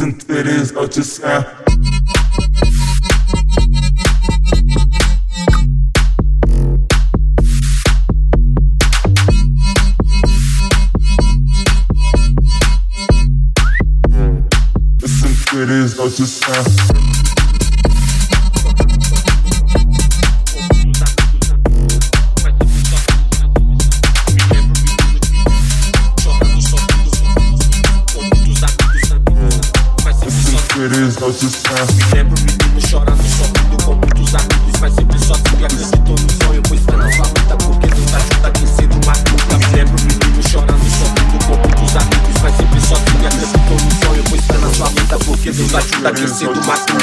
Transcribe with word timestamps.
Since 0.00 0.24
it 0.30 0.46
is 0.46 0.72
or 0.72 0.86
just 0.88 1.22
uh. 1.22 1.44
It 15.52 15.68
is 15.68 15.98
or 15.98 16.08
just 16.08 16.48
uh. 16.48 16.99
pode 31.30 31.46
estar. 31.46 31.86
Me 31.92 32.14
lembro 32.14 32.34
menino 32.40 32.80
chorando, 32.88 33.22
sofrendo 33.22 33.84
com 33.84 33.94
muitos 33.94 34.34
amigos, 34.34 34.80
mas 34.80 34.94
sempre 34.94 35.18
sozinho. 35.18 35.64
Acreditou 35.64 36.16
no 36.18 36.44
sonho, 36.44 36.62
pois 36.68 36.80
foi 36.80 36.96
na 36.96 37.12
sua 37.12 37.26
luta, 37.26 37.56
porque 37.56 37.86
Deus 37.86 38.14
ajuda 38.14 38.50
quem 38.50 38.66
sendo 38.66 39.06
matuta. 39.06 39.58
Me 39.58 39.76
lembro 39.76 39.96
menino 40.02 40.48
chorando, 40.48 40.90
sofrendo 40.90 41.44
com 41.46 41.56
muitos 41.56 41.96
amigos, 41.96 42.42
mas 42.42 42.56
sempre 42.56 42.80
sozinho. 42.80 43.26
Acreditou 43.26 43.76
no 43.76 44.04
sonho, 44.04 44.24
pois 44.28 44.44
foi 44.44 44.58
na 44.58 44.74
sua 44.74 44.88
luta, 44.88 45.18
porque 45.24 45.52
Deus 45.52 45.74
ajuda 45.74 46.12
quem 46.12 46.28
sendo 46.28 46.66
matuta. 46.66 46.99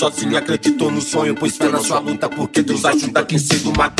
sozinho, 0.00 0.38
acreditou 0.38 0.90
no 0.90 1.02
sonho, 1.02 1.34
pois 1.34 1.58
fé 1.58 1.68
na 1.68 1.78
sua 1.78 1.98
luta, 1.98 2.26
porque 2.26 2.62
Deus 2.62 2.86
ajuda 2.86 3.22
quem 3.22 3.38
cedo 3.38 3.70
mata. 3.76 3.99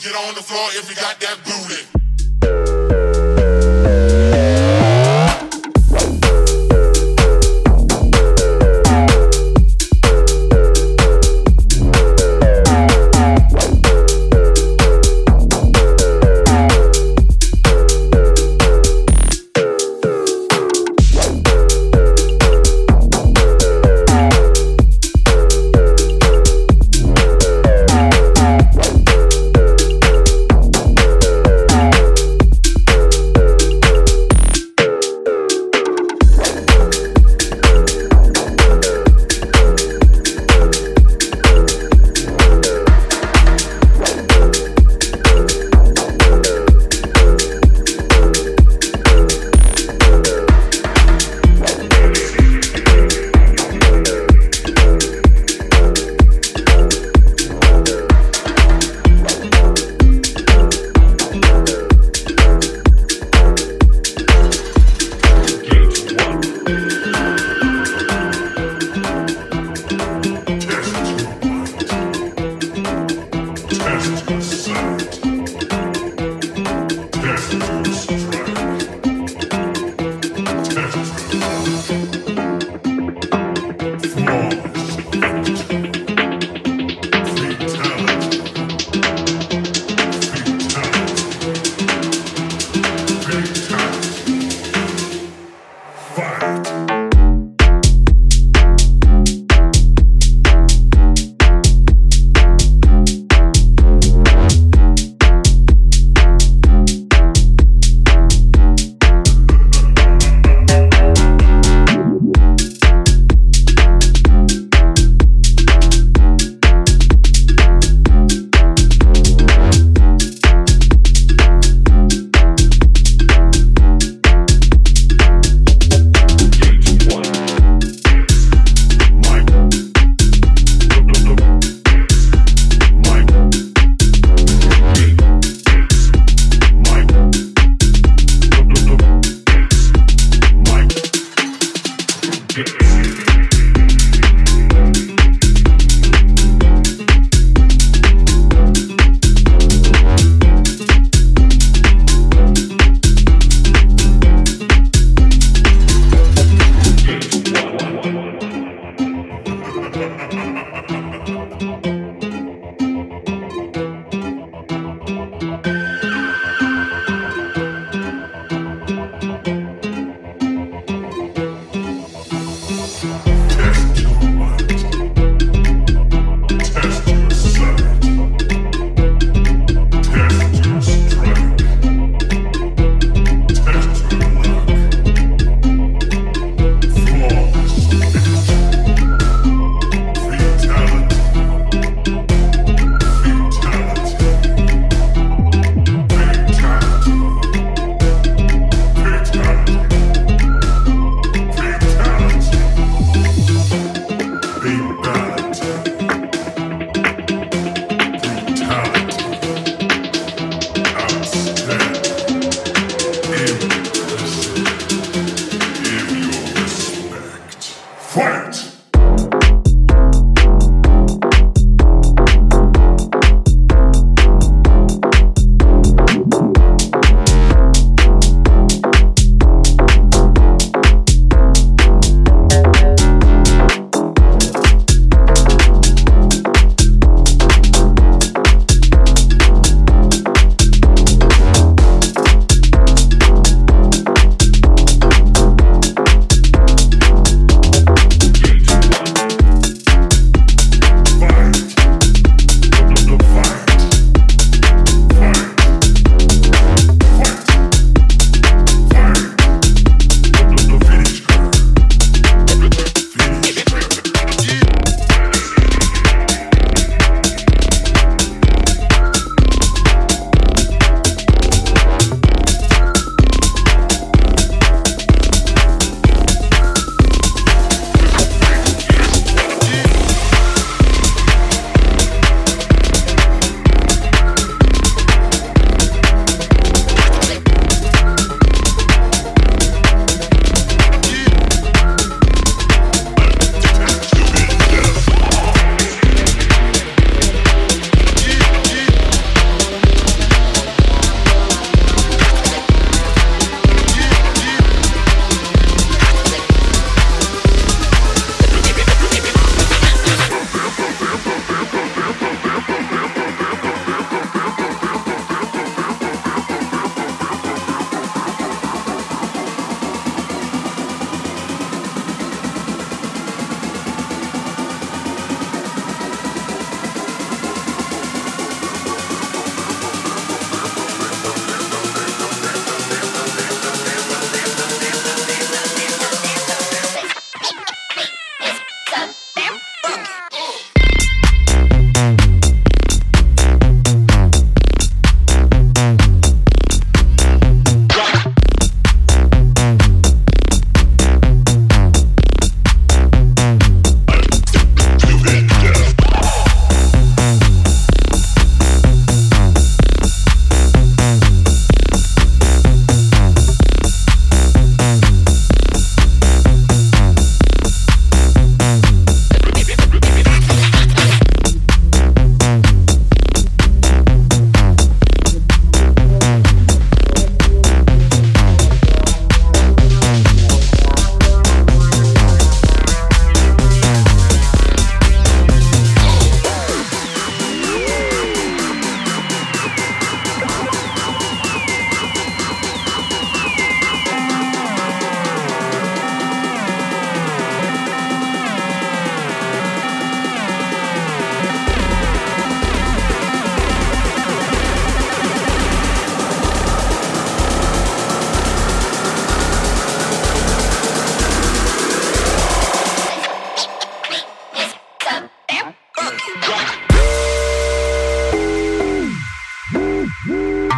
Get 0.00 0.16
on 0.16 0.34
the 0.34 0.42
floor 0.42 0.66
if 0.72 0.88
you 0.88 0.96
got 0.96 1.20
that 1.20 1.36
booty. 1.44 1.69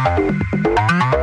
Música 0.03 1.22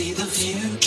see 0.00 0.14
the 0.14 0.24
future. 0.24 0.79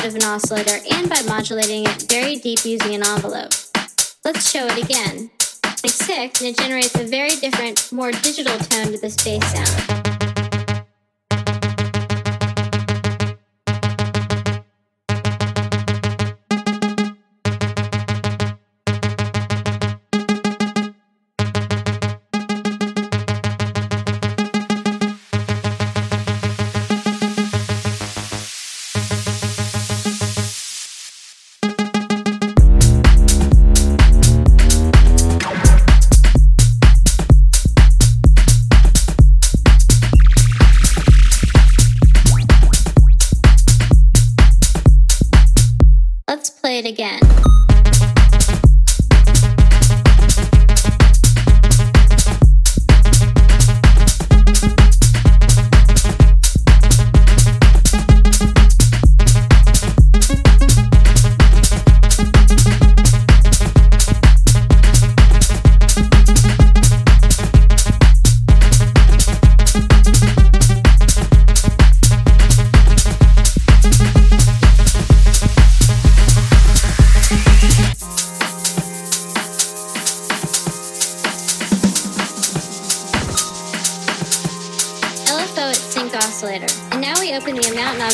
out 0.00 0.06
of 0.06 0.14
an 0.14 0.22
oscillator. 0.22 0.79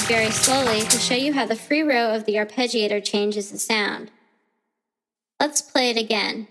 very 0.07 0.31
slowly 0.31 0.83
to 0.83 0.99
show 0.99 1.16
you 1.16 1.33
how 1.33 1.45
the 1.45 1.57
free 1.57 1.83
row 1.83 2.15
of 2.15 2.27
the 2.27 2.35
arpeggiator 2.35 3.03
changes 3.03 3.51
the 3.51 3.59
sound. 3.59 4.12
Let's 5.41 5.61
play 5.61 5.91
it 5.91 5.97
again. 5.97 6.47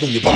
Cũng. 0.00 0.35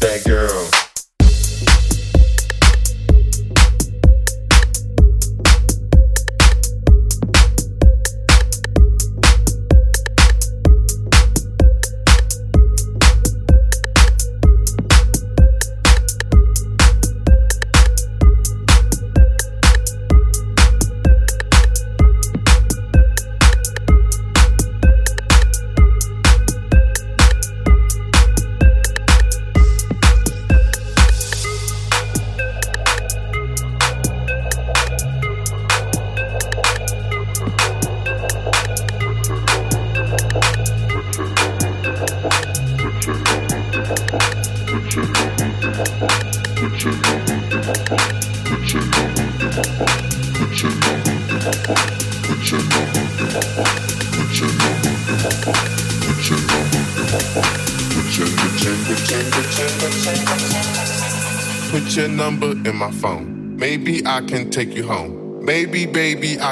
That 0.00 0.22
girl. 0.24 0.61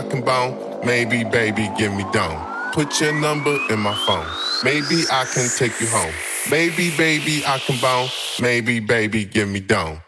Can 0.03 0.23
bone. 0.23 0.81
Maybe, 0.85 1.25
baby, 1.25 1.71
give 1.77 1.93
me 1.93 2.05
dome. 2.13 2.41
Put 2.73 3.01
your 3.01 3.13
number 3.13 3.57
in 3.71 3.81
my 3.81 3.95
phone. 4.07 4.27
Maybe 4.65 5.05
I 5.11 5.25
can 5.25 5.49
take 5.57 5.81
you 5.81 5.89
home. 5.89 6.15
Maybe, 6.51 6.91
baby, 6.97 7.43
I 7.47 7.59
can 7.59 7.81
bone. 7.81 8.09
Maybe, 8.41 8.81
baby, 8.81 9.25
give 9.25 9.49
me 9.49 9.61
dome. 9.61 10.01